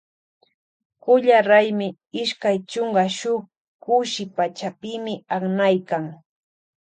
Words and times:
Kulla 1.03 1.37
raymi 1.49 1.87
ishkay 2.21 2.57
chunka 2.71 3.03
shuk 3.17 3.41
kuski 3.83 4.23
pachapimi 4.35 5.13
aknaykan. 5.35 6.05